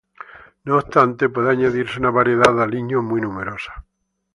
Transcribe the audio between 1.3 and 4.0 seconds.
añadirse una variedad de aliños muy numerosa.